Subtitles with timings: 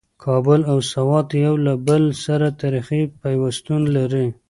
[0.23, 4.27] کابل او سوات یو له بل سره تاریخي پیوستون لري.